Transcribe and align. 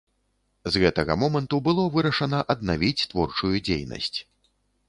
З 0.75 0.81
гэтага 0.83 1.17
моманту 1.25 1.59
было 1.69 1.85
вырашана 1.97 2.39
аднавіць 2.55 3.07
творчую 3.13 3.55
дзейнасць. 3.67 4.19